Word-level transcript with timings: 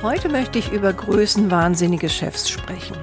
Heute 0.00 0.28
möchte 0.28 0.60
ich 0.60 0.70
über 0.70 0.92
größenwahnsinnige 0.92 2.08
Chefs 2.08 2.48
sprechen. 2.48 2.96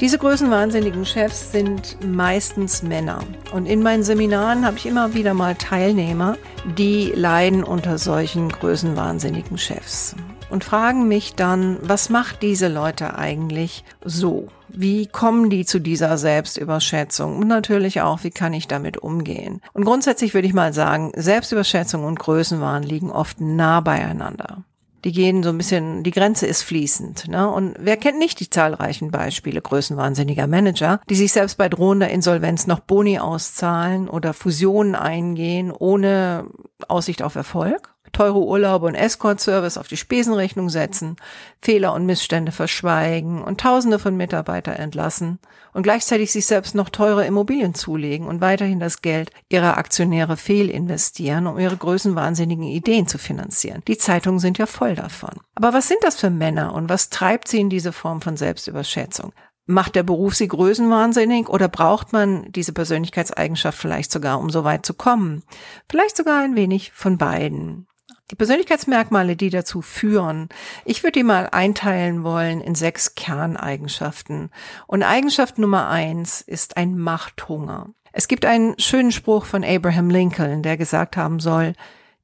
Diese 0.00 0.16
größenwahnsinnigen 0.16 1.04
Chefs 1.04 1.50
sind 1.50 1.98
meistens 2.06 2.84
Männer. 2.84 3.18
Und 3.52 3.66
in 3.66 3.82
meinen 3.82 4.04
Seminaren 4.04 4.64
habe 4.64 4.76
ich 4.76 4.86
immer 4.86 5.12
wieder 5.12 5.34
mal 5.34 5.56
Teilnehmer, 5.56 6.38
die 6.78 7.12
leiden 7.16 7.64
unter 7.64 7.98
solchen 7.98 8.48
größenwahnsinnigen 8.48 9.58
Chefs 9.58 10.14
und 10.50 10.62
fragen 10.62 11.08
mich 11.08 11.34
dann, 11.34 11.78
was 11.82 12.10
macht 12.10 12.42
diese 12.42 12.68
Leute 12.68 13.16
eigentlich 13.18 13.84
so? 14.04 14.46
Wie 14.68 15.08
kommen 15.08 15.50
die 15.50 15.64
zu 15.64 15.80
dieser 15.80 16.16
Selbstüberschätzung? 16.16 17.38
Und 17.38 17.48
natürlich 17.48 18.02
auch, 18.02 18.22
wie 18.22 18.30
kann 18.30 18.52
ich 18.52 18.68
damit 18.68 18.98
umgehen? 18.98 19.60
Und 19.72 19.84
grundsätzlich 19.84 20.32
würde 20.32 20.46
ich 20.46 20.54
mal 20.54 20.72
sagen, 20.72 21.10
Selbstüberschätzung 21.16 22.04
und 22.04 22.20
Größenwahn 22.20 22.84
liegen 22.84 23.10
oft 23.10 23.40
nah 23.40 23.80
beieinander. 23.80 24.64
Die 25.04 25.12
gehen 25.12 25.42
so 25.42 25.48
ein 25.50 25.58
bisschen, 25.58 26.02
die 26.02 26.10
Grenze 26.10 26.46
ist 26.46 26.62
fließend. 26.62 27.28
Ne? 27.28 27.50
Und 27.50 27.74
wer 27.78 27.96
kennt 27.96 28.18
nicht 28.18 28.40
die 28.40 28.50
zahlreichen 28.50 29.10
Beispiele 29.10 29.62
größenwahnsinniger 29.62 30.46
Manager, 30.46 31.00
die 31.08 31.14
sich 31.14 31.32
selbst 31.32 31.56
bei 31.56 31.68
drohender 31.68 32.10
Insolvenz 32.10 32.66
noch 32.66 32.80
Boni 32.80 33.18
auszahlen 33.18 34.08
oder 34.08 34.34
Fusionen 34.34 34.94
eingehen 34.94 35.72
ohne 35.72 36.46
Aussicht 36.88 37.22
auf 37.22 37.34
Erfolg? 37.34 37.94
Teure 38.12 38.38
Urlaube 38.38 38.86
und 38.86 38.94
Escort-Service 38.94 39.78
auf 39.78 39.88
die 39.88 39.96
Spesenrechnung 39.96 40.70
setzen, 40.70 41.16
Fehler 41.60 41.94
und 41.94 42.06
Missstände 42.06 42.52
verschweigen 42.52 43.42
und 43.42 43.60
Tausende 43.60 43.98
von 43.98 44.16
Mitarbeiter 44.16 44.76
entlassen 44.76 45.38
und 45.72 45.82
gleichzeitig 45.82 46.32
sich 46.32 46.46
selbst 46.46 46.74
noch 46.74 46.88
teure 46.88 47.26
Immobilien 47.26 47.74
zulegen 47.74 48.26
und 48.26 48.40
weiterhin 48.40 48.80
das 48.80 49.02
Geld 49.02 49.30
ihrer 49.48 49.76
Aktionäre 49.78 50.36
fehlinvestieren, 50.36 51.46
um 51.46 51.58
ihre 51.58 51.76
größenwahnsinnigen 51.76 52.64
Ideen 52.64 53.06
zu 53.06 53.18
finanzieren. 53.18 53.82
Die 53.86 53.98
Zeitungen 53.98 54.40
sind 54.40 54.58
ja 54.58 54.66
voll 54.66 54.94
davon. 54.94 55.40
Aber 55.54 55.72
was 55.72 55.88
sind 55.88 56.02
das 56.02 56.16
für 56.16 56.30
Männer 56.30 56.74
und 56.74 56.88
was 56.88 57.10
treibt 57.10 57.48
sie 57.48 57.60
in 57.60 57.70
diese 57.70 57.92
Form 57.92 58.20
von 58.20 58.36
Selbstüberschätzung? 58.36 59.32
Macht 59.66 59.94
der 59.94 60.02
Beruf 60.02 60.34
sie 60.34 60.48
größenwahnsinnig 60.48 61.48
oder 61.48 61.68
braucht 61.68 62.12
man 62.12 62.50
diese 62.50 62.72
Persönlichkeitseigenschaft 62.72 63.78
vielleicht 63.78 64.10
sogar, 64.10 64.40
um 64.40 64.50
so 64.50 64.64
weit 64.64 64.84
zu 64.84 64.94
kommen? 64.94 65.44
Vielleicht 65.88 66.16
sogar 66.16 66.40
ein 66.42 66.56
wenig 66.56 66.90
von 66.92 67.18
beiden. 67.18 67.86
Die 68.30 68.36
Persönlichkeitsmerkmale, 68.36 69.34
die 69.34 69.50
dazu 69.50 69.82
führen, 69.82 70.48
ich 70.84 71.02
würde 71.02 71.18
die 71.18 71.24
mal 71.24 71.48
einteilen 71.50 72.22
wollen 72.22 72.60
in 72.60 72.76
sechs 72.76 73.16
Kerneigenschaften. 73.16 74.50
Und 74.86 75.02
Eigenschaft 75.02 75.58
Nummer 75.58 75.88
eins 75.88 76.40
ist 76.40 76.76
ein 76.76 76.96
Machthunger. 76.96 77.88
Es 78.12 78.28
gibt 78.28 78.44
einen 78.44 78.78
schönen 78.78 79.10
Spruch 79.10 79.44
von 79.44 79.64
Abraham 79.64 80.10
Lincoln, 80.10 80.62
der 80.62 80.76
gesagt 80.76 81.16
haben 81.16 81.40
soll, 81.40 81.74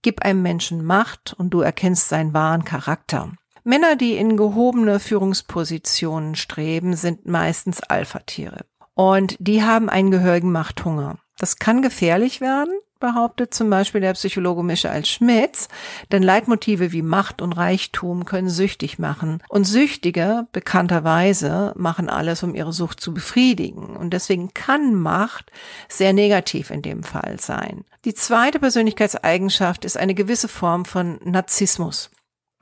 gib 0.02 0.22
einem 0.22 0.42
Menschen 0.42 0.84
Macht 0.84 1.34
und 1.36 1.50
du 1.50 1.60
erkennst 1.60 2.08
seinen 2.08 2.32
wahren 2.32 2.64
Charakter. 2.64 3.32
Männer, 3.64 3.96
die 3.96 4.16
in 4.16 4.36
gehobene 4.36 5.00
Führungspositionen 5.00 6.36
streben, 6.36 6.94
sind 6.94 7.26
meistens 7.26 7.80
Alpha-Tiere. 7.82 8.64
Und 8.94 9.36
die 9.40 9.64
haben 9.64 9.88
einen 9.88 10.12
gehörigen 10.12 10.52
Machthunger. 10.52 11.18
Das 11.38 11.56
kann 11.56 11.82
gefährlich 11.82 12.40
werden, 12.40 12.72
behauptet 12.98 13.54
zum 13.54 13.70
Beispiel 13.70 14.00
der 14.00 14.14
Psychologe 14.14 14.62
Michael 14.62 15.04
Schmitz, 15.04 15.68
denn 16.12 16.22
Leitmotive 16.22 16.92
wie 16.92 17.02
Macht 17.02 17.42
und 17.42 17.52
Reichtum 17.52 18.24
können 18.24 18.48
süchtig 18.48 18.98
machen. 18.98 19.42
Und 19.48 19.64
Süchtige, 19.64 20.46
bekannterweise, 20.52 21.72
machen 21.76 22.08
alles, 22.08 22.42
um 22.42 22.54
ihre 22.54 22.72
Sucht 22.72 23.00
zu 23.00 23.12
befriedigen. 23.12 23.96
Und 23.96 24.10
deswegen 24.10 24.54
kann 24.54 24.94
Macht 24.94 25.50
sehr 25.88 26.12
negativ 26.12 26.70
in 26.70 26.82
dem 26.82 27.02
Fall 27.02 27.38
sein. 27.40 27.84
Die 28.04 28.14
zweite 28.14 28.58
Persönlichkeitseigenschaft 28.58 29.84
ist 29.84 29.96
eine 29.96 30.14
gewisse 30.14 30.48
Form 30.48 30.84
von 30.84 31.18
Narzissmus. 31.24 32.10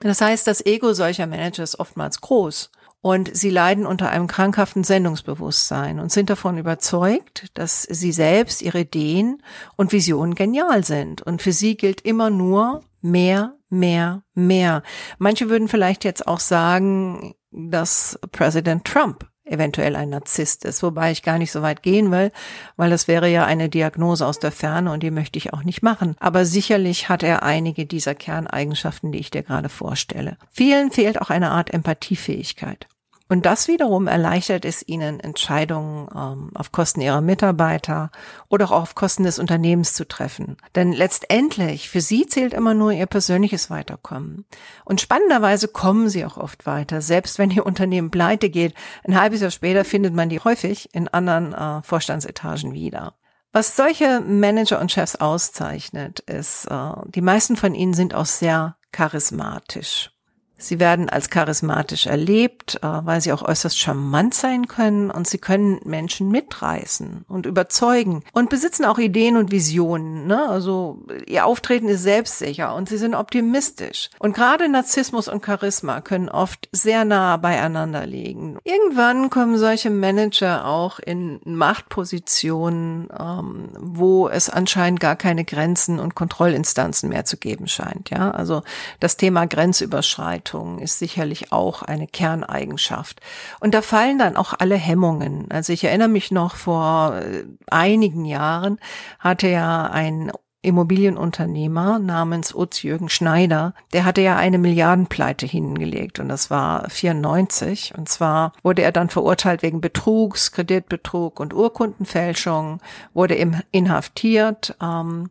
Das 0.01 0.21
heißt, 0.21 0.47
das 0.47 0.65
Ego 0.65 0.93
solcher 0.93 1.27
Manager 1.27 1.63
ist 1.63 1.79
oftmals 1.79 2.21
groß. 2.21 2.71
Und 3.05 3.37
sie 3.37 3.51
leiden 3.51 3.85
unter 3.85 4.09
einem 4.09 4.29
krankhaften 4.29 4.83
Sendungsbewusstsein 4.83 6.01
und 6.01 6.11
sind 6.11 6.31
davon 6.31 6.57
überzeugt, 6.57 7.51
dass 7.53 7.83
sie 7.83 8.13
selbst, 8.13 8.63
ihre 8.63 8.81
Ideen 8.81 9.43
und 9.77 9.93
Visionen 9.93 10.35
genial 10.35 10.85
sind. 10.85 11.21
Und 11.21 11.43
für 11.43 11.53
sie 11.53 11.77
gilt 11.77 12.01
immer 12.01 12.31
nur 12.31 12.83
mehr, 13.03 13.57
mehr, 13.69 14.23
mehr. 14.33 14.83
Manche 15.19 15.51
würden 15.51 15.69
vielleicht 15.69 16.05
jetzt 16.05 16.27
auch 16.27 16.41
sagen, 16.41 17.35
dass 17.51 18.19
Präsident 18.33 18.87
Trump 18.87 19.29
eventuell 19.45 19.97
ein 19.97 20.09
Narzisst 20.09 20.65
ist, 20.65 20.83
wobei 20.83 21.11
ich 21.11 21.23
gar 21.23 21.37
nicht 21.37 21.53
so 21.53 21.61
weit 21.61 21.83
gehen 21.83 22.11
will, 22.11 22.33
weil 22.77 22.89
das 22.89 23.07
wäre 23.07 23.29
ja 23.29 23.45
eine 23.45 23.69
Diagnose 23.69 24.27
aus 24.27 24.39
der 24.39 24.51
Ferne 24.51 24.91
und 24.91 25.03
die 25.03 25.11
möchte 25.11 25.37
ich 25.37 25.53
auch 25.53 25.63
nicht 25.63 25.83
machen. 25.83 26.17
Aber 26.21 26.47
sicherlich 26.47 27.11
hat 27.11 27.23
er 27.23 27.43
einige 27.43 27.85
dieser 27.85 28.15
Kerneigenschaften, 28.15 29.13
die 29.13 29.19
ich 29.19 29.31
dir 29.31 29.43
gerade 29.43 29.69
vorstelle. 29.69 30.39
Vielen 30.51 30.91
fehlt 30.91 31.21
auch 31.21 31.29
eine 31.29 31.51
Art 31.51 31.71
Empathiefähigkeit. 31.71 32.87
Und 33.35 33.47
das 33.47 33.67
wiederum 33.67 34.07
erleichtert 34.07 34.65
es 34.65 34.87
ihnen, 34.87 35.19
Entscheidungen 35.19 36.07
ähm, 36.15 36.51
auf 36.55 36.71
Kosten 36.71 37.01
ihrer 37.01 37.21
Mitarbeiter 37.21 38.13
oder 38.49 38.67
auch 38.67 38.71
auf 38.71 38.95
Kosten 38.95 39.25
des 39.25 39.41
Unternehmens 39.41 39.93
zu 39.93 40.07
treffen. 40.07 40.57
Denn 40.77 40.93
letztendlich, 40.93 41.89
für 41.89 42.01
sie 42.01 42.29
zählt 42.29 42.55
immer 42.55 42.75
nur 42.75 42.93
ihr 42.93 43.07
persönliches 43.07 43.71
Weiterkommen. 43.71 44.45
Und 44.85 45.01
spannenderweise 45.01 45.67
kommen 45.67 46.09
sie 46.09 46.25
auch 46.25 46.37
oft 46.37 46.65
weiter. 46.65 47.01
Selbst 47.01 47.41
wenn 47.41 47.51
ihr 47.51 47.67
Unternehmen 47.67 48.13
pleite 48.13 48.51
geht, 48.51 48.73
ein 49.03 49.21
halbes 49.21 49.41
Jahr 49.41 49.51
später 49.51 49.85
findet 49.85 50.15
man 50.15 50.29
die 50.29 50.39
häufig 50.39 50.95
in 50.95 51.09
anderen 51.09 51.55
äh, 51.55 51.83
Vorstandsetagen 51.83 52.73
wieder. 52.73 53.15
Was 53.53 53.75
solche 53.75 54.21
Manager 54.21 54.81
und 54.81 54.93
Chefs 54.93 55.17
auszeichnet, 55.17 56.21
ist, 56.21 56.67
äh, 56.67 56.93
die 57.07 57.21
meisten 57.21 57.57
von 57.57 57.75
ihnen 57.75 57.95
sind 57.95 58.15
auch 58.15 58.27
sehr 58.27 58.77
charismatisch. 58.93 60.14
Sie 60.57 60.79
werden 60.79 61.09
als 61.09 61.31
charismatisch 61.31 62.07
erlebt, 62.07 62.77
äh, 62.77 62.87
weil 62.87 63.21
sie 63.21 63.33
auch 63.33 63.43
äußerst 63.43 63.79
charmant 63.79 64.35
sein 64.35 64.69
können 64.69 65.11
und 65.11 65.27
sie 65.27 65.39
können 65.39 65.81
Menschen 65.85 66.31
mitreißen 66.31 67.25
und 67.29 67.47
überzeugen 67.47 68.23
und 68.33 68.51
besitzen 68.51 68.85
auch 68.85 68.99
Ideen 68.99 69.37
und 69.37 69.51
Visionen. 69.51 70.27
Ne? 70.27 70.49
Also 70.49 71.03
ihr 71.27 71.45
Auftreten 71.45 71.89
ist 71.89 72.03
selbstsicher 72.03 72.75
und 72.75 72.89
sie 72.89 72.99
sind 72.99 73.15
optimistisch. 73.15 74.11
Und 74.21 74.35
gerade 74.35 74.69
Narzissmus 74.69 75.29
und 75.29 75.45
Charisma 75.45 76.01
können 76.01 76.29
oft 76.29 76.69
sehr 76.71 77.05
nah 77.05 77.37
beieinander 77.37 78.07
liegen. 78.07 78.59
Irgendwann 78.63 79.31
kommen 79.31 79.59
solche 79.59 79.91
Manager 79.91 80.67
auch 80.67 81.01
in 81.01 81.41
Machtpositionen, 81.45 83.09
ähm, 83.19 83.69
wo 83.79 84.29
es 84.29 84.49
anscheinend 84.49 85.01
gar 85.01 85.17
keine 85.17 85.45
Grenzen 85.45 85.99
und 85.99 86.15
Kontrollinstanzen 86.15 87.09
mehr 87.09 87.25
zu 87.25 87.37
geben 87.37 87.67
scheint. 87.67 88.11
Ja, 88.11 88.31
also 88.31 88.63
das 89.01 89.17
Thema 89.17 89.47
Grenzüberschreitung 89.47 90.54
Haltung 90.55 90.79
ist 90.79 90.99
sicherlich 90.99 91.53
auch 91.53 91.83
eine 91.83 92.07
Kerneigenschaft. 92.07 93.21
Und 93.61 93.75
da 93.75 93.83
fallen 93.83 94.19
dann 94.19 94.37
auch 94.37 94.55
alle 94.57 94.77
Hemmungen. 94.77 95.47
Also 95.51 95.73
ich 95.73 95.85
erinnere 95.85 96.09
mich 96.09 96.31
noch 96.31 96.55
vor 96.57 97.17
äh, 97.17 97.45
einigen 97.71 98.25
Jahren 98.25 98.79
hatte 99.19 99.49
ja 99.49 99.87
ein 99.87 100.31
Immobilienunternehmer 100.63 101.99
namens 101.99 102.55
Utz 102.55 102.83
Jürgen 102.83 103.11
Schneider, 103.11 103.75
der 103.93 104.07
hatte 104.07 104.23
ja 104.23 104.37
eine 104.37 104.57
Milliardenpleite 104.57 105.45
hingelegt 105.45 106.21
und 106.21 106.31
das 106.31 106.49
war 106.49 106.89
94 106.89 107.93
und 107.99 108.09
zwar 108.09 108.55
wurde 108.63 108.81
er 108.81 108.91
dann 108.91 109.11
verurteilt 109.11 109.63
wegen 109.63 109.83
Betrugs, 109.83 110.53
Kreditbetrug 110.53 111.39
und 111.39 111.53
Urkundenfälschung, 111.53 112.81
wurde 113.13 113.35
inhaftiert 113.73 114.75
ähm, 114.81 115.29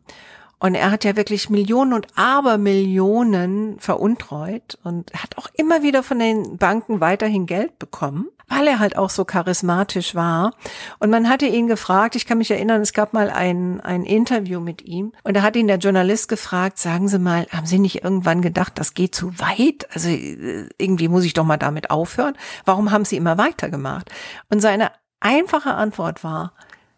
und 0.58 0.74
er 0.74 0.90
hat 0.90 1.04
ja 1.04 1.16
wirklich 1.16 1.50
Millionen 1.50 1.92
und 1.92 2.06
Abermillionen 2.16 3.78
veruntreut 3.78 4.78
und 4.82 5.12
hat 5.14 5.36
auch 5.36 5.48
immer 5.54 5.82
wieder 5.82 6.02
von 6.02 6.18
den 6.18 6.56
Banken 6.56 7.00
weiterhin 7.00 7.46
Geld 7.46 7.78
bekommen, 7.78 8.28
weil 8.48 8.66
er 8.66 8.78
halt 8.78 8.96
auch 8.96 9.10
so 9.10 9.24
charismatisch 9.24 10.14
war. 10.14 10.52
Und 11.00 11.10
man 11.10 11.28
hatte 11.28 11.46
ihn 11.46 11.66
gefragt, 11.66 12.16
ich 12.16 12.26
kann 12.26 12.38
mich 12.38 12.50
erinnern, 12.50 12.80
es 12.80 12.92
gab 12.92 13.12
mal 13.12 13.30
ein, 13.30 13.80
ein 13.80 14.04
Interview 14.04 14.60
mit 14.60 14.82
ihm 14.82 15.12
und 15.22 15.36
da 15.36 15.42
hat 15.42 15.56
ihn 15.56 15.66
der 15.66 15.78
Journalist 15.78 16.28
gefragt, 16.28 16.78
sagen 16.78 17.08
Sie 17.08 17.18
mal, 17.18 17.46
haben 17.50 17.66
Sie 17.66 17.78
nicht 17.78 18.04
irgendwann 18.04 18.40
gedacht, 18.40 18.78
das 18.78 18.94
geht 18.94 19.14
zu 19.14 19.38
weit? 19.38 19.86
Also 19.92 20.08
äh, 20.08 20.68
irgendwie 20.78 21.08
muss 21.08 21.24
ich 21.24 21.34
doch 21.34 21.44
mal 21.44 21.56
damit 21.56 21.90
aufhören. 21.90 22.34
Warum 22.64 22.90
haben 22.90 23.04
Sie 23.04 23.16
immer 23.16 23.38
weitergemacht? 23.38 24.10
Und 24.50 24.60
seine 24.60 24.92
einfache 25.20 25.74
Antwort 25.74 26.22
war, 26.22 26.52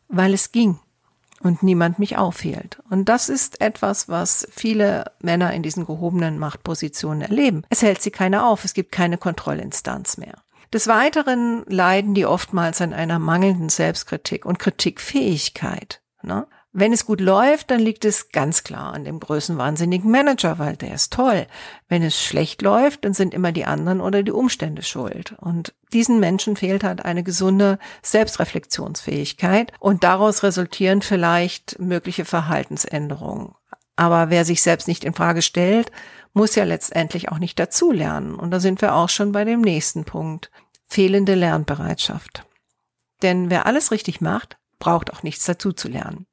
weil 0.09 0.35
es 0.35 0.53
ging 0.53 0.79
und 1.47 1.63
niemand 1.63 1.99
mich 1.99 2.17
aufhielt. 2.17 2.79
Und 2.91 3.09
das 3.09 3.29
ist 3.29 3.61
etwas, 3.61 4.09
was 4.09 4.47
viele 4.51 5.13
Männer 5.21 5.53
in 5.53 5.63
diesen 5.63 5.87
gehobenen 5.87 6.39
Machtpositionen 6.39 7.23
erleben. 7.23 7.63
Es 7.71 7.83
hält 7.83 8.03
sie 8.03 8.11
keiner 8.11 8.47
auf, 8.47 8.65
es 8.65 8.75
gibt 8.75 8.93
keine 8.93 9.19
Kontrollinstanz 9.19 10.19
mehr. 10.19 10.35
Des 10.73 10.89
Weiteren 10.89 11.65
leiden 11.69 12.15
die 12.15 12.27
oftmals 12.27 12.81
an 12.81 12.93
einer 12.93 13.19
mangelnden 13.19 13.69
Selbstkritik 13.69 14.45
und 14.45 14.59
Kritikfähigkeit. 14.59 16.03
Ne? 16.23 16.47
Wenn 16.79 16.93
es 16.93 17.07
gut 17.07 17.23
läuft, 17.23 17.71
dann 17.71 17.81
liegt 17.81 18.05
es 18.05 18.29
ganz 18.33 18.63
klar 18.63 18.93
an 18.93 19.05
dem 19.05 19.19
größenwahnsinnigen 19.19 20.11
Manager, 20.11 20.59
weil 20.59 20.77
der 20.77 20.93
ist 20.93 21.11
toll. 21.11 21.47
Wenn 21.89 22.03
es 22.03 22.23
schlecht 22.23 22.61
läuft, 22.61 23.07
dann 23.07 23.15
sind 23.15 23.33
immer 23.33 23.51
die 23.51 23.65
anderen 23.65 24.03
oder 24.03 24.23
die 24.23 24.31
Umstände 24.31 24.83
schuld. 24.83 25.35
Und 25.41 25.73
diesen 25.95 26.21
Menschen 26.21 26.55
fehlt 26.55 26.85
halt 26.85 27.03
eine 27.03 27.23
gesunde 27.23 27.79
Selbstreflexionsfähigkeit 28.03 29.73
und 29.81 30.05
daraus 30.05 30.43
resultieren 30.43 31.01
vielleicht 31.01 31.79
mögliche 31.79 32.27
Verhaltensänderungen. 32.27 33.55
Aber 33.97 34.29
wer 34.29 34.45
sich 34.45 34.61
selbst 34.61 34.87
nicht 34.87 35.05
in 35.05 35.15
Frage 35.15 35.41
stellt, 35.41 35.91
muss 36.35 36.57
ja 36.57 36.65
letztendlich 36.65 37.33
auch 37.33 37.39
nicht 37.39 37.59
dazulernen. 37.59 38.35
Und 38.35 38.51
da 38.51 38.61
sind 38.61 38.83
wir 38.83 38.97
auch 38.97 39.09
schon 39.09 39.33
bei 39.33 39.47
dem 39.47 39.63
nächsten 39.63 40.05
Punkt. 40.05 40.51
Fehlende 40.87 41.37
Lernbereitschaft. 41.37 42.45
Denn 43.23 43.49
wer 43.49 43.65
alles 43.65 43.93
richtig 43.93 44.21
macht, 44.21 44.59
braucht 44.79 45.11
auch 45.11 45.23
nichts 45.23 45.47
dazu 45.47 45.73
zu 45.73 45.89
lernen. 45.89 46.27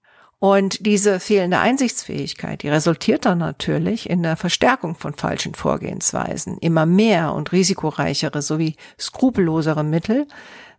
Und 0.44 0.86
diese 0.86 1.22
fehlende 1.22 1.60
Einsichtsfähigkeit, 1.60 2.63
die 2.63 2.68
resultiert 2.68 3.24
dann 3.24 3.38
natürlich 3.38 4.10
in 4.10 4.24
der 4.24 4.36
Verstärkung 4.36 4.95
von 4.95 5.13
falschen 5.13 5.56
Vorgehensweisen. 5.56 6.57
Immer 6.57 6.86
mehr 6.86 7.34
und 7.34 7.54
risikoreichere 7.54 8.42
sowie 8.42 8.75
skrupellosere 9.00 9.86
Mittel 9.86 10.28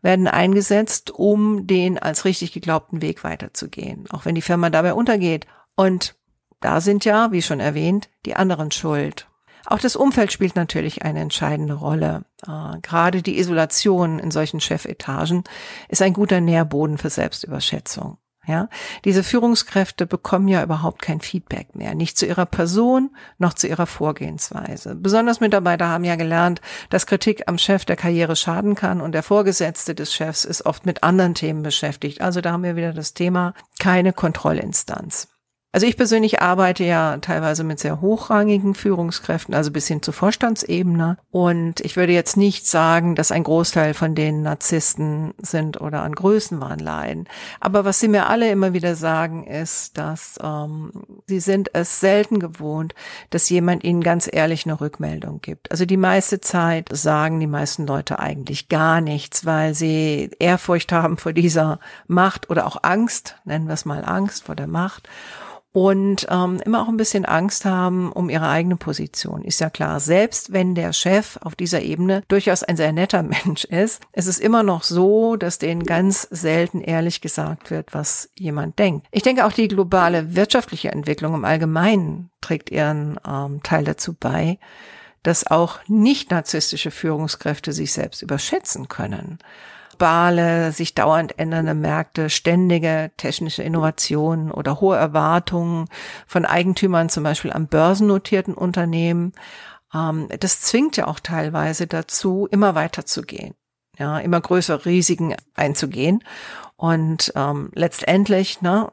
werden 0.03 0.29
eingesetzt, 0.29 1.13
um 1.13 1.67
den 1.67 1.99
als 1.99 2.27
richtig 2.27 2.53
geglaubten 2.53 3.01
Weg 3.01 3.25
weiterzugehen, 3.25 4.05
auch 4.11 4.27
wenn 4.27 4.35
die 4.35 4.43
Firma 4.43 4.69
dabei 4.69 4.93
untergeht. 4.93 5.47
Und 5.77 6.15
da 6.61 6.83
sind 6.83 7.07
ja, 7.07 7.33
wie 7.33 7.41
schon 7.41 7.61
erwähnt, 7.61 8.11
die 8.27 8.37
anderen 8.37 8.71
schuld. 8.71 9.29
Auch 9.65 9.79
das 9.79 9.97
Umfeld 9.97 10.31
spielt 10.31 10.57
natürlich 10.57 11.07
eine 11.07 11.21
entscheidende 11.21 11.73
Rolle. 11.73 12.27
Äh, 12.47 12.81
gerade 12.83 13.23
die 13.23 13.39
Isolation 13.39 14.19
in 14.19 14.31
solchen 14.31 14.61
Chefetagen 14.61 15.43
ist 15.89 16.03
ein 16.03 16.13
guter 16.13 16.43
Nährboden 16.43 16.99
für 16.99 17.09
Selbstüberschätzung. 17.09 18.19
Ja, 18.47 18.69
diese 19.05 19.23
Führungskräfte 19.23 20.07
bekommen 20.07 20.49
ja 20.49 20.63
überhaupt 20.63 21.01
kein 21.01 21.21
Feedback 21.21 21.75
mehr, 21.75 21.95
nicht 21.95 22.19
zu 22.19 22.27
ihrer 22.27 22.47
Person 22.47 23.11
noch 23.39 23.55
zu 23.55 23.67
ihrer 23.67 23.87
Vorgehensweise. 23.87 24.95
Besonders 24.95 25.41
Mitarbeiter 25.41 25.89
haben 25.89 26.05
ja 26.05 26.17
gelernt, 26.17 26.61
dass 26.91 27.07
Kritik 27.07 27.45
am 27.47 27.59
Chef 27.59 27.85
der 27.85 27.97
Karriere 27.97 28.37
schaden 28.37 28.75
kann 28.75 29.01
und 29.01 29.13
der 29.13 29.23
Vorgesetzte 29.23 29.95
des 29.95 30.13
Chefs 30.15 30.45
ist 30.45 30.67
oft 30.67 30.85
mit 30.85 31.03
anderen 31.03 31.35
Themen 31.35 31.63
beschäftigt. 31.63 32.21
Also 32.21 32.41
da 32.41 32.53
haben 32.53 32.63
wir 32.63 32.77
wieder 32.77 32.93
das 32.93 33.15
Thema 33.15 33.55
keine 33.79 34.13
Kontrollinstanz. 34.13 35.34
Also 35.75 35.89
ich 35.89 35.97
persönlich 35.97 36.41
arbeite 36.41 36.85
ja 36.85 37.17
teilweise 37.17 37.65
mit 37.65 37.81
sehr 37.81 38.01
hochrangigen 38.01 38.77
Führungskräften, 38.77 39.57
also 39.57 39.73
bis 39.73 39.89
hin 39.89 40.03
zur 40.03 40.15
Vorstandsebene. 40.15 41.19
Und 41.33 41.81
ich 41.81 41.97
würde 41.97 42.13
jetzt 42.13 42.37
nicht 42.37 42.69
sagen, 42.69 43.17
dass 43.17 43.33
ein 43.33 43.43
Großteil 43.43 43.93
von 43.93 44.15
denen 44.15 44.43
Narzissten 44.43 45.35
sind 45.39 45.81
oder 45.81 46.03
an 46.03 46.15
Größenwahn 46.15 46.79
leiden. 46.79 47.25
Aber 47.59 47.85
was 47.85 47.99
sie 47.99 48.07
mir 48.07 48.29
alle 48.29 48.53
immer 48.53 48.73
wieder 48.73 48.95
sagen, 48.95 49.49
ist, 49.49 49.99
dass 49.99 50.39
ähm, 50.41 50.93
sie 51.27 51.41
sind 51.41 51.71
es 51.73 51.99
selten 51.99 52.39
gewohnt, 52.39 52.95
dass 53.31 53.51
jemand 53.51 53.83
ihnen 53.83 54.01
ganz 54.01 54.31
ehrlich 54.33 54.67
eine 54.67 54.81
Rückmeldung 54.81 55.41
gibt. 55.41 55.73
Also 55.73 55.87
die 55.87 55.97
meiste 55.97 56.41
Zeit 56.41 56.89
sagen 56.93 57.41
die 57.41 57.49
meisten 57.49 57.85
Leute 57.85 58.21
eigentlich 58.21 58.69
gar 58.69 59.01
nichts, 59.01 59.45
weil 59.45 59.75
sie 59.75 60.31
Ehrfurcht 60.39 60.93
haben 60.93 61.17
vor 61.17 61.33
dieser 61.33 61.81
Macht 62.07 62.49
oder 62.49 62.65
auch 62.65 62.85
Angst, 62.85 63.35
nennen 63.45 63.67
wir 63.67 63.75
es 63.75 63.85
mal 63.85 64.05
Angst 64.05 64.45
vor 64.45 64.55
der 64.55 64.69
Macht 64.69 65.09
und 65.75 66.29
ähm, 66.31 66.61
immer 66.65 66.83
auch 66.83 66.89
ein 66.89 66.97
bisschen 66.97 67.25
Angst 67.25 67.65
haben 67.65 68.13
um 68.13 68.31
ihre 68.31 68.49
eigene 68.49 68.77
Position. 68.77 69.43
Ist 69.43 69.59
ja 69.59 69.71
klar, 69.71 69.99
selbst 69.99 70.53
wenn 70.53 70.77
der 70.77 70.93
Chef 70.93 71.37
auf 71.43 71.57
dieser 71.57 71.83
Ebene 71.83 72.23
durchaus 72.29 72.63
ein 72.63 72.77
sehr 72.77 72.93
netter 72.93 73.23
Mensch 73.45 73.65
ist, 73.65 74.01
es 74.13 74.29
ist 74.29 74.39
immer 74.39 74.63
noch 74.63 74.85
so, 74.85 75.35
dass 75.35 75.59
denen 75.59 75.83
ganz 75.83 76.29
selten 76.31 76.81
ehrlich 76.81 77.21
gesagt 77.21 77.73
wird, 77.73 77.93
was 77.93 78.31
jemand 78.39 78.79
denkt. 78.79 79.09
Ich 79.11 79.25
denke 79.25 79.45
auch 79.45 79.53
die 79.53 79.67
globale 79.67 80.37
wirtschaftliche 80.37 80.93
Entwicklung 80.93 81.35
im 81.35 81.45
Allgemeinen 81.45 82.31
trägt 82.41 82.71
ihren 82.71 83.19
ähm, 83.27 83.61
Teil 83.65 83.83
dazu 83.83 84.15
bei, 84.15 84.61
dass 85.25 85.49
auch 85.49 85.81
nicht 85.89 86.31
narzisstische 86.31 86.93
Führungskräfte 86.93 87.73
sich 87.73 87.93
selbst 87.93 88.23
überschätzen 88.23 88.87
können 88.87 89.41
globale, 89.95 90.73
sich 90.73 90.95
dauernd 90.95 91.39
ändernde 91.39 91.75
Märkte, 91.75 92.29
ständige 92.29 93.13
technische 93.17 93.63
Innovationen 93.63 94.51
oder 94.51 94.81
hohe 94.81 94.97
Erwartungen 94.97 95.89
von 96.27 96.45
Eigentümern 96.45 97.09
zum 97.09 97.23
Beispiel 97.23 97.53
an 97.53 97.69
börsennotierten 97.69 98.55
Unternehmen. 98.55 99.33
Ähm, 99.95 100.29
das 100.41 100.61
zwingt 100.61 100.97
ja 100.97 101.07
auch 101.07 101.21
teilweise 101.21 101.87
dazu, 101.87 102.49
immer 102.51 102.75
weiter 102.75 103.07
zu 103.07 103.23
gehen, 103.23 103.55
ja, 103.99 104.19
immer 104.19 104.41
größere 104.41 104.85
Risiken 104.85 105.37
einzugehen. 105.55 106.25
Und 106.77 107.33
ähm, 107.37 107.71
letztendlich 107.75 108.61
ne, 108.63 108.91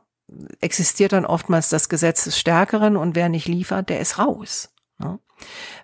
existiert 0.59 1.13
dann 1.13 1.25
oftmals 1.25 1.69
das 1.69 1.89
Gesetz 1.89 2.25
des 2.25 2.37
Stärkeren 2.37 2.95
und 2.95 3.15
wer 3.15 3.27
nicht 3.27 3.47
liefert, 3.47 3.89
der 3.89 3.99
ist 3.99 4.19
raus. 4.19 4.69
Ne? 4.99 5.19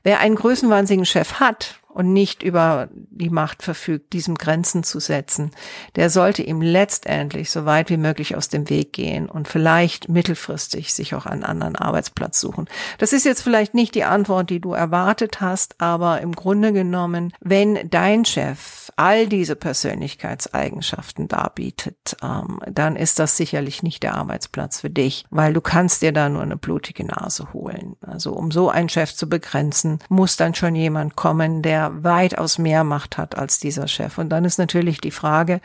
Wer 0.03 0.19
einen 0.19 0.35
größenwahnsinnigen 0.35 1.07
Chef 1.07 1.39
hat, 1.39 1.79
und 1.97 2.13
nicht 2.13 2.43
über 2.43 2.89
die 2.93 3.31
Macht 3.31 3.63
verfügt, 3.63 4.13
diesem 4.13 4.35
Grenzen 4.35 4.83
zu 4.83 4.99
setzen, 4.99 5.49
der 5.95 6.11
sollte 6.11 6.43
ihm 6.43 6.61
letztendlich 6.61 7.49
so 7.49 7.65
weit 7.65 7.89
wie 7.89 7.97
möglich 7.97 8.35
aus 8.35 8.49
dem 8.49 8.69
Weg 8.69 8.93
gehen 8.93 9.27
und 9.27 9.47
vielleicht 9.47 10.07
mittelfristig 10.07 10.93
sich 10.93 11.15
auch 11.15 11.25
einen 11.25 11.43
anderen 11.43 11.75
Arbeitsplatz 11.75 12.39
suchen. 12.39 12.69
Das 12.99 13.13
ist 13.13 13.25
jetzt 13.25 13.41
vielleicht 13.41 13.73
nicht 13.73 13.95
die 13.95 14.03
Antwort, 14.03 14.51
die 14.51 14.59
du 14.59 14.73
erwartet 14.73 15.41
hast, 15.41 15.81
aber 15.81 16.21
im 16.21 16.33
Grunde 16.33 16.71
genommen, 16.71 17.33
wenn 17.39 17.89
dein 17.89 18.25
Chef 18.25 18.86
all 18.97 19.27
diese 19.27 19.55
Persönlichkeitseigenschaften 19.55 21.27
darbietet, 21.27 22.17
ähm, 22.23 22.59
dann 22.69 22.95
ist 22.95 23.19
das 23.19 23.37
sicherlich 23.37 23.83
nicht 23.83 24.03
der 24.03 24.15
Arbeitsplatz 24.15 24.81
für 24.81 24.89
dich, 24.89 25.23
weil 25.29 25.53
du 25.53 25.61
kannst 25.61 26.01
dir 26.01 26.11
da 26.11 26.29
nur 26.29 26.41
eine 26.41 26.57
blutige 26.57 27.05
Nase 27.05 27.53
holen. 27.53 27.95
Also 28.01 28.33
um 28.33 28.51
so 28.51 28.69
einen 28.69 28.89
Chef 28.89 29.13
zu 29.13 29.29
begrenzen, 29.29 29.99
muss 30.09 30.35
dann 30.35 30.55
schon 30.55 30.75
jemand 30.75 31.15
kommen, 31.15 31.61
der 31.61 32.03
weitaus 32.03 32.57
mehr 32.57 32.83
Macht 32.83 33.17
hat 33.17 33.37
als 33.37 33.59
dieser 33.59 33.87
Chef. 33.87 34.17
Und 34.17 34.29
dann 34.29 34.45
ist 34.45 34.57
natürlich 34.57 34.99
die 34.99 35.11
Frage, 35.11 35.61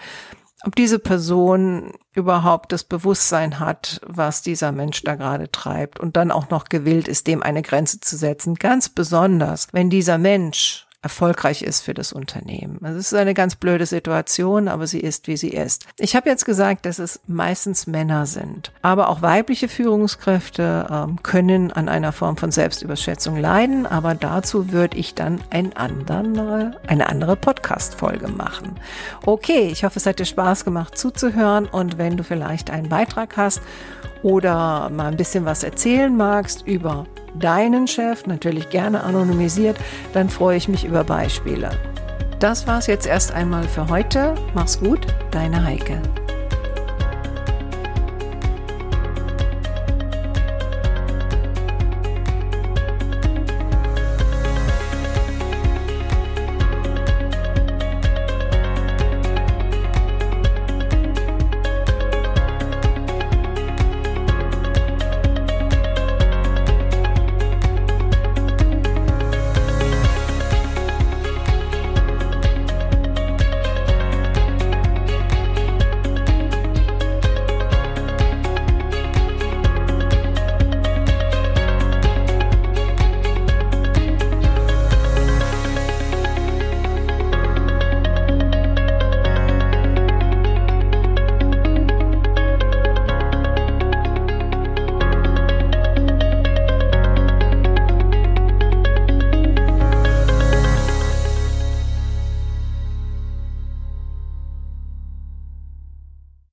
ob 0.64 0.76
diese 0.76 0.98
Person 0.98 1.94
überhaupt 2.14 2.70
das 2.70 2.84
Bewusstsein 2.84 3.58
hat, 3.58 4.00
was 4.06 4.42
dieser 4.42 4.72
Mensch 4.72 5.02
da 5.02 5.16
gerade 5.16 5.50
treibt 5.50 5.98
und 5.98 6.16
dann 6.16 6.30
auch 6.30 6.50
noch 6.50 6.66
gewillt 6.66 7.08
ist, 7.08 7.26
dem 7.26 7.42
eine 7.42 7.62
Grenze 7.62 7.98
zu 7.98 8.16
setzen. 8.16 8.54
Ganz 8.54 8.88
besonders, 8.88 9.68
wenn 9.72 9.90
dieser 9.90 10.18
Mensch 10.18 10.86
erfolgreich 11.02 11.62
ist 11.62 11.82
für 11.82 11.94
das 11.94 12.12
Unternehmen. 12.12 12.78
Also 12.82 12.98
es 12.98 13.12
ist 13.12 13.18
eine 13.18 13.34
ganz 13.34 13.56
blöde 13.56 13.86
Situation, 13.86 14.68
aber 14.68 14.86
sie 14.86 15.00
ist, 15.00 15.26
wie 15.26 15.36
sie 15.36 15.50
ist. 15.50 15.86
Ich 15.98 16.14
habe 16.14 16.30
jetzt 16.30 16.44
gesagt, 16.44 16.86
dass 16.86 16.98
es 17.00 17.20
meistens 17.26 17.86
Männer 17.88 18.26
sind, 18.26 18.72
aber 18.82 19.08
auch 19.08 19.20
weibliche 19.20 19.68
Führungskräfte 19.68 20.86
ähm, 20.90 21.22
können 21.22 21.72
an 21.72 21.88
einer 21.88 22.12
Form 22.12 22.36
von 22.36 22.52
Selbstüberschätzung 22.52 23.36
leiden, 23.36 23.84
aber 23.86 24.14
dazu 24.14 24.72
würde 24.72 24.96
ich 24.96 25.14
dann 25.14 25.40
ein 25.50 25.76
andere, 25.76 26.80
eine 26.86 27.08
andere 27.08 27.36
Podcast-Folge 27.36 28.28
machen. 28.28 28.76
Okay, 29.26 29.68
ich 29.72 29.84
hoffe, 29.84 29.98
es 29.98 30.06
hat 30.06 30.20
dir 30.20 30.24
Spaß 30.24 30.64
gemacht 30.64 30.96
zuzuhören 30.96 31.66
und 31.66 31.98
wenn 31.98 32.16
du 32.16 32.22
vielleicht 32.22 32.70
einen 32.70 32.88
Beitrag 32.88 33.36
hast 33.36 33.60
oder 34.22 34.90
mal 34.90 35.06
ein 35.06 35.16
bisschen 35.16 35.44
was 35.44 35.62
erzählen 35.62 36.16
magst 36.16 36.66
über 36.66 37.06
deinen 37.34 37.86
Chef, 37.86 38.26
natürlich 38.26 38.70
gerne 38.70 39.02
anonymisiert, 39.02 39.76
dann 40.12 40.28
freue 40.28 40.56
ich 40.56 40.68
mich 40.68 40.84
über 40.84 41.04
Beispiele. 41.04 41.70
Das 42.38 42.66
war's 42.66 42.88
jetzt 42.88 43.06
erst 43.06 43.32
einmal 43.32 43.64
für 43.64 43.88
heute. 43.88 44.34
Mach's 44.54 44.80
gut, 44.80 45.06
deine 45.30 45.64
Heike. 45.64 46.02